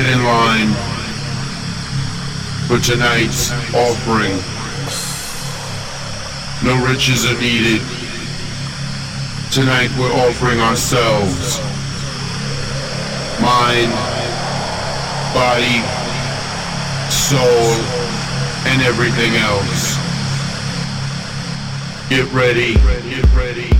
[0.00, 0.72] Get in line
[2.66, 4.32] for tonight's offering.
[6.64, 7.82] No riches are needed.
[9.52, 11.60] Tonight we're offering ourselves.
[13.42, 13.92] Mind,
[15.34, 15.84] body,
[17.10, 17.76] soul,
[18.72, 19.98] and everything else.
[22.08, 22.72] Get ready.
[22.72, 23.79] Get ready.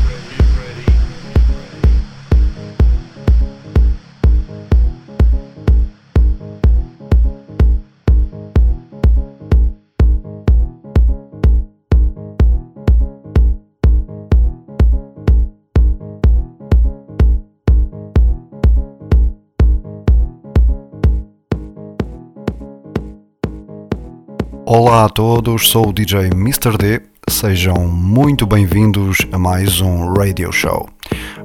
[24.73, 26.79] Olá a todos, sou o DJ Mr.
[26.79, 27.03] D.
[27.29, 30.89] Sejam muito bem-vindos a mais um Radio Show.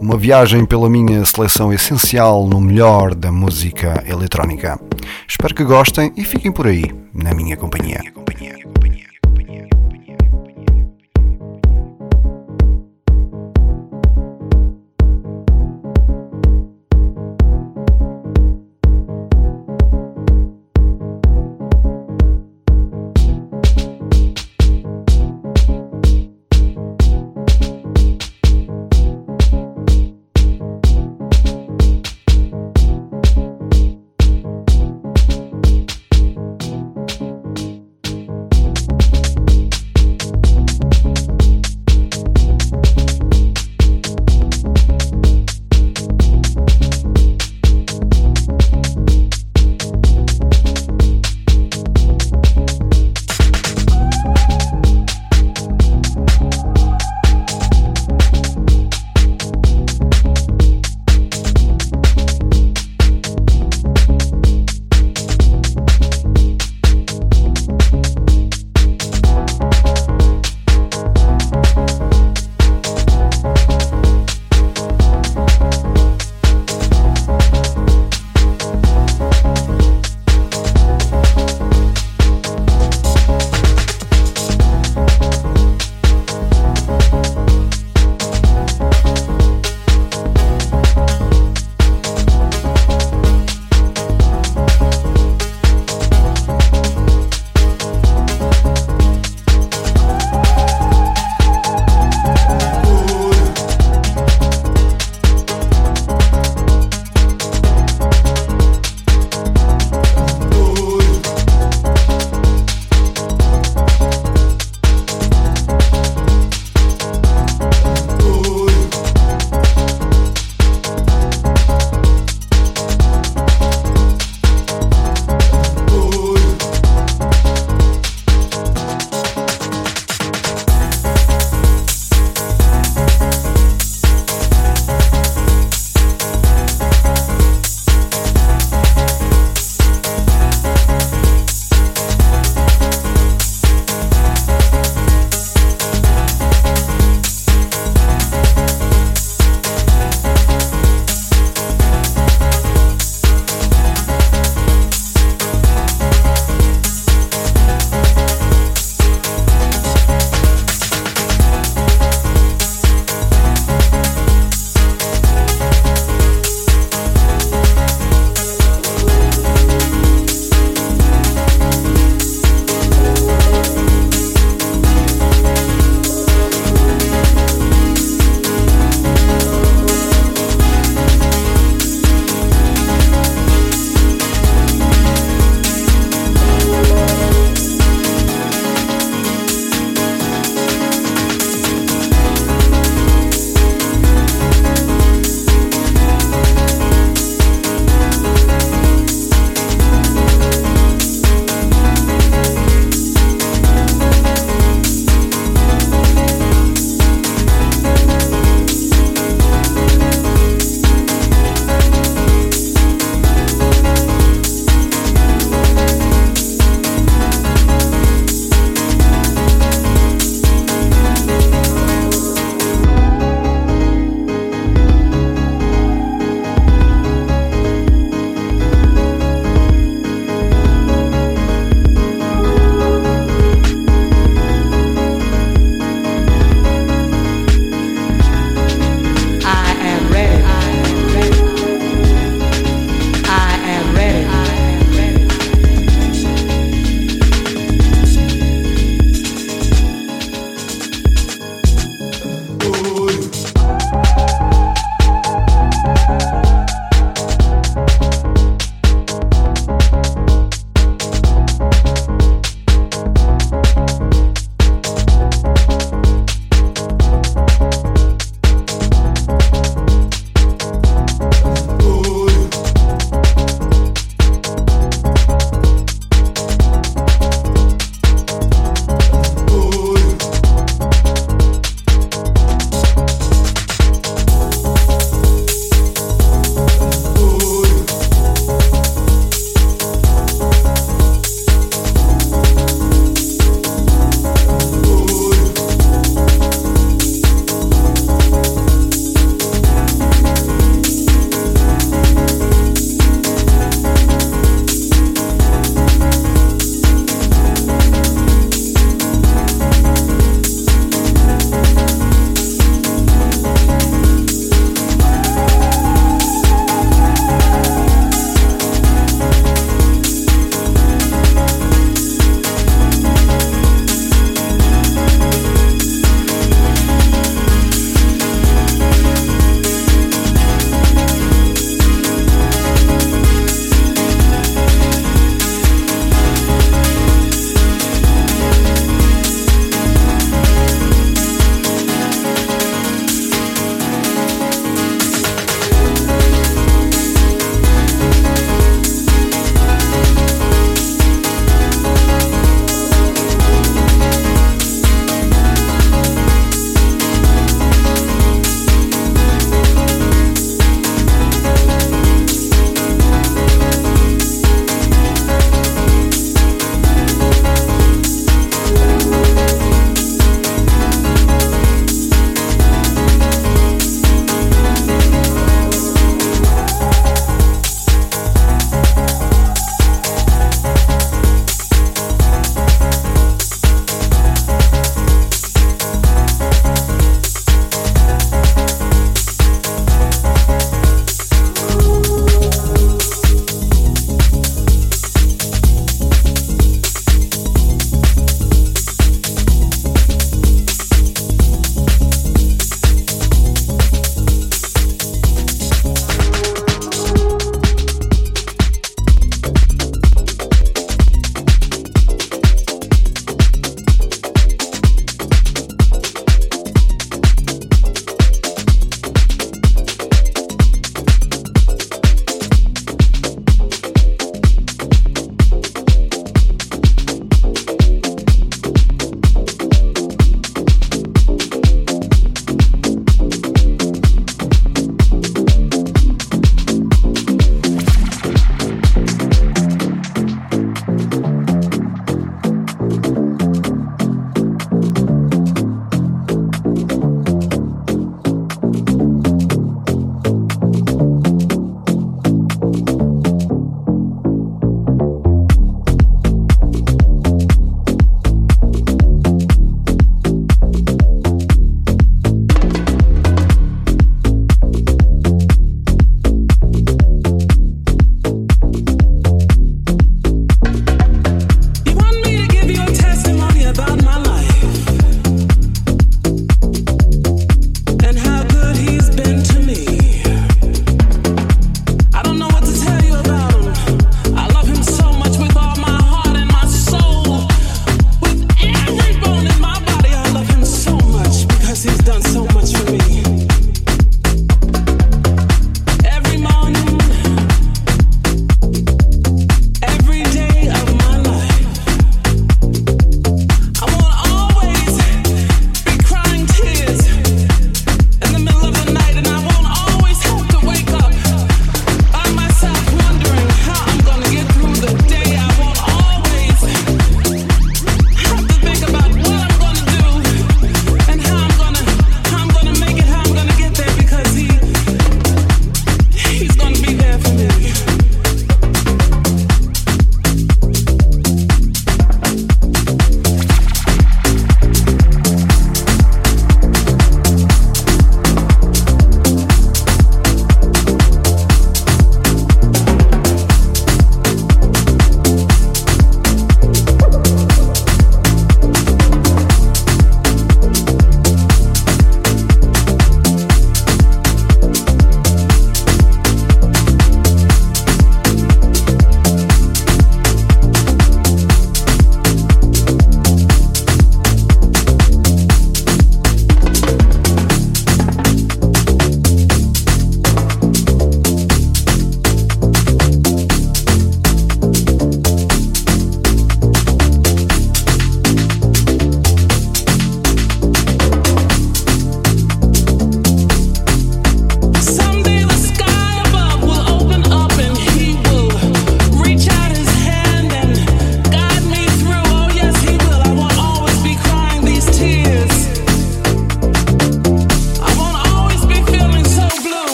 [0.00, 4.76] Uma viagem pela minha seleção essencial no melhor da música eletrónica.
[5.28, 6.82] Espero que gostem e fiquem por aí,
[7.14, 8.00] na minha companhia.
[8.12, 8.81] for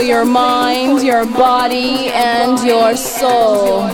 [0.00, 3.88] your mind, your body, and your soul.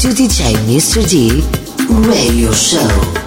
[0.00, 1.06] To DJ Mr.
[1.06, 1.42] D
[2.08, 3.19] Radio Show.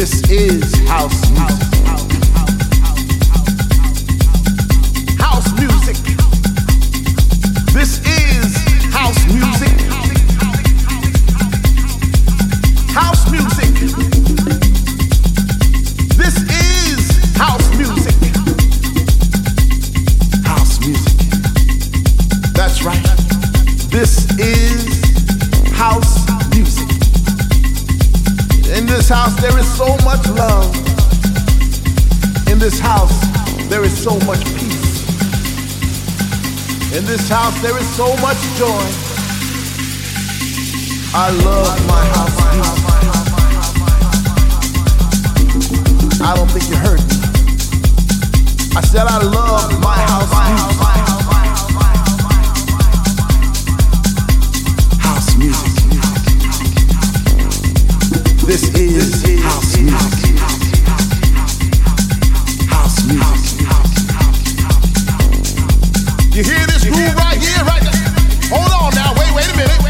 [0.00, 1.69] This is house music.
[38.00, 38.84] so much joy.
[41.12, 42.36] I love my house.
[46.22, 47.16] I don't think you heard me.
[48.74, 50.32] I said I love my house.
[55.04, 55.74] House music.
[58.46, 60.38] This is house music.
[62.70, 63.60] House music.
[66.32, 67.79] You hear this groove right here, right?
[68.52, 69.89] Hold on now, wait, wait a minute.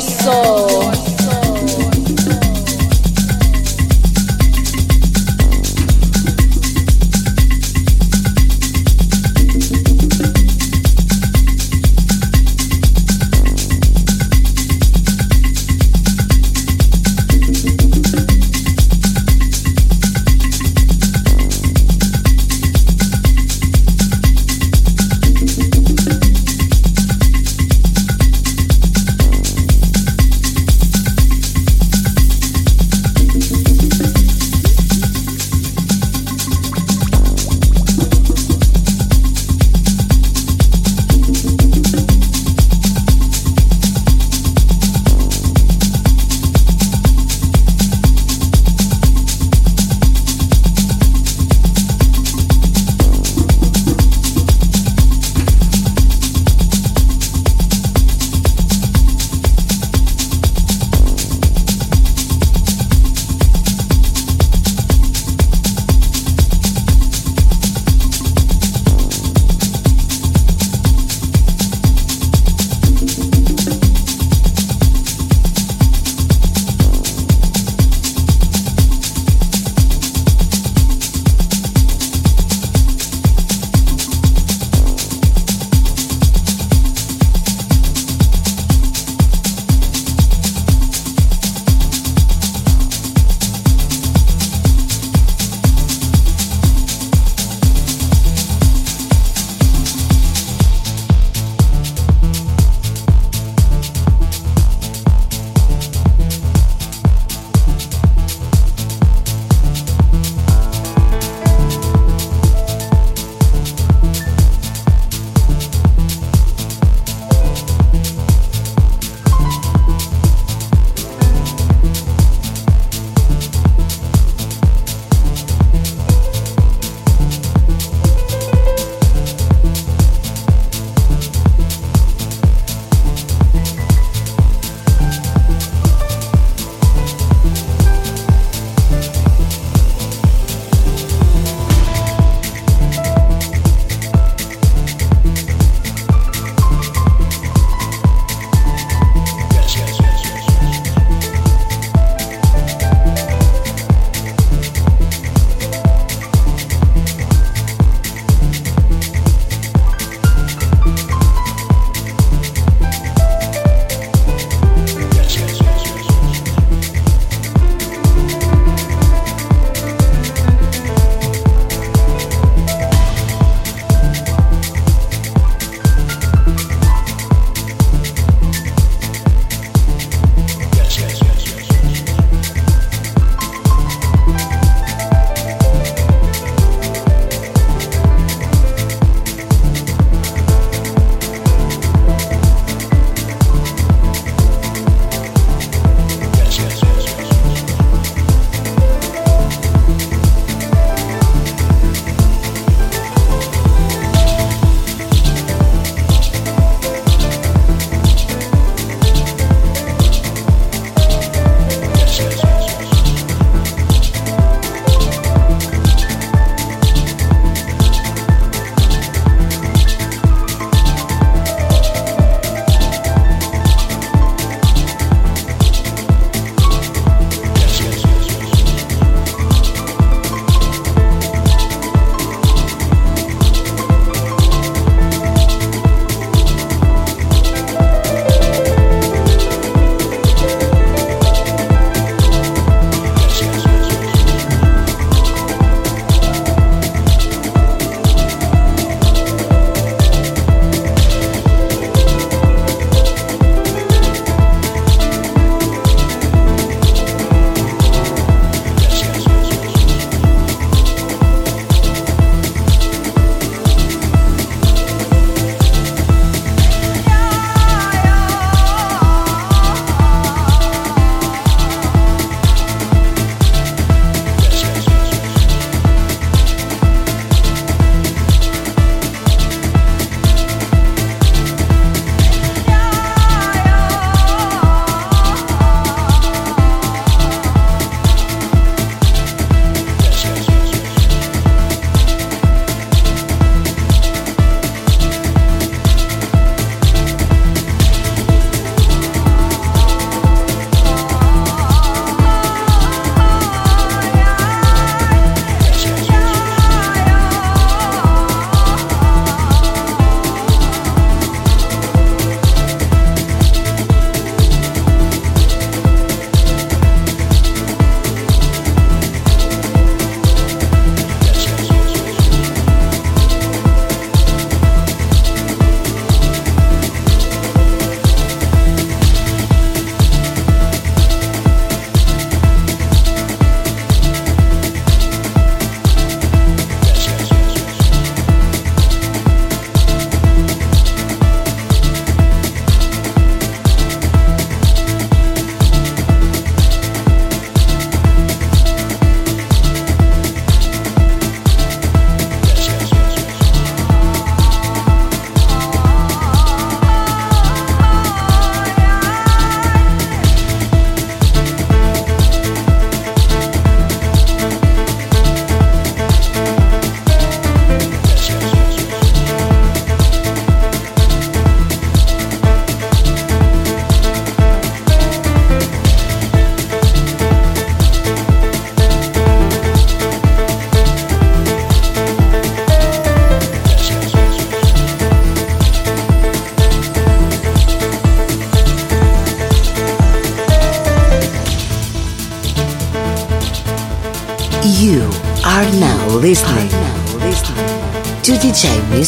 [0.00, 0.61] soul.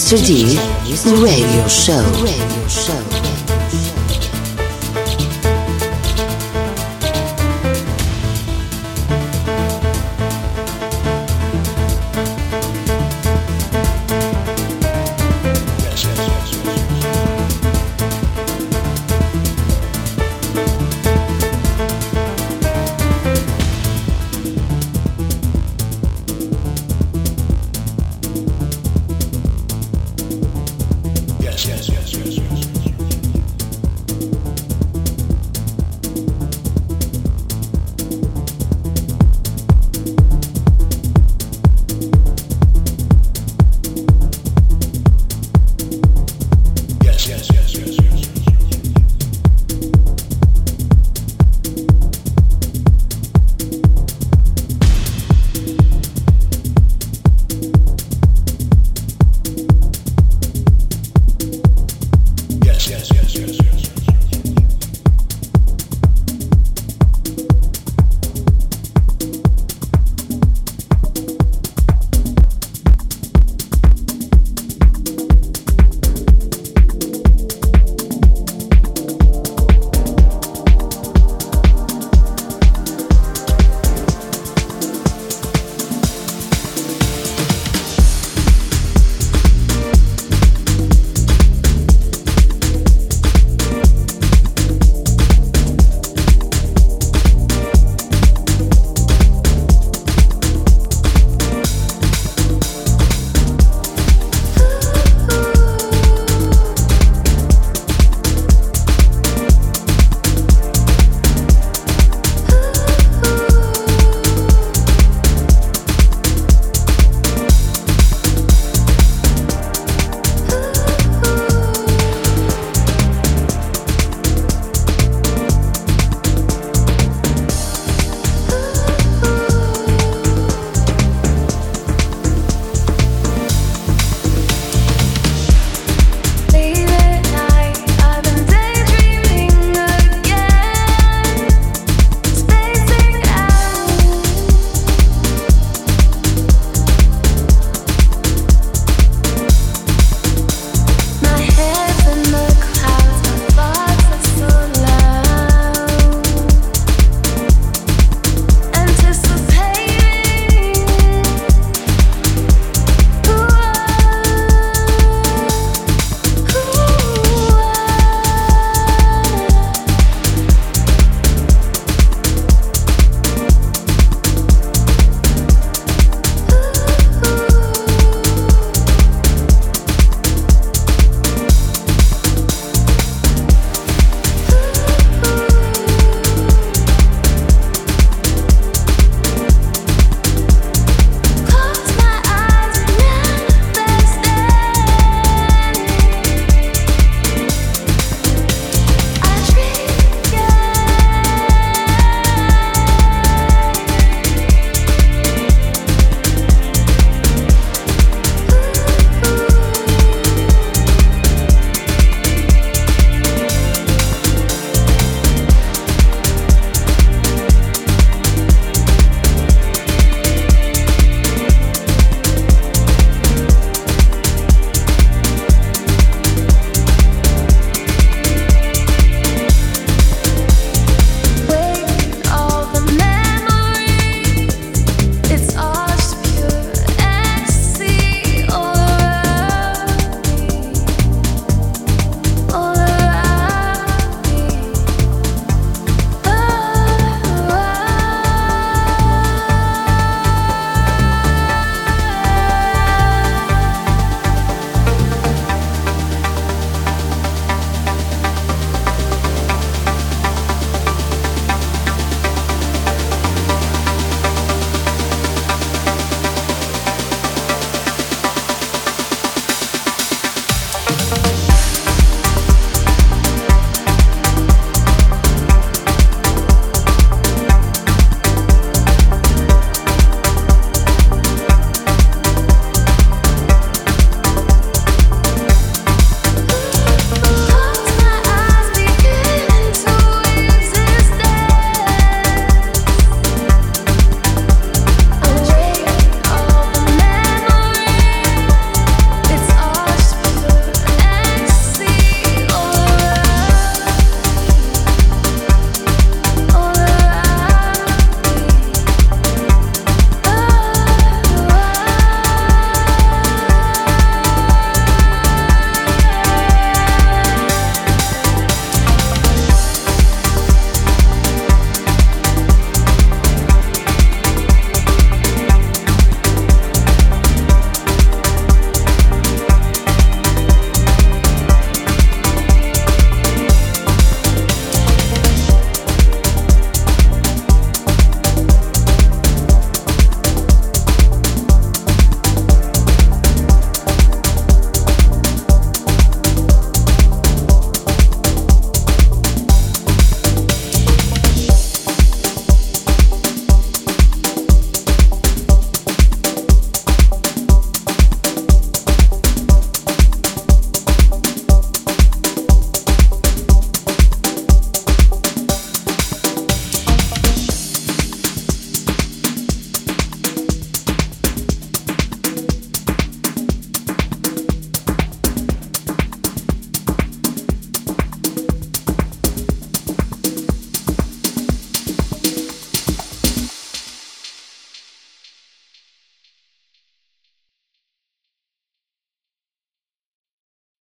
[0.04, 1.16] DJ Mr.
[1.16, 2.02] D Radio Show.
[2.02, 2.53] Radio Show.
[31.66, 32.63] yes, yes, yes, yes.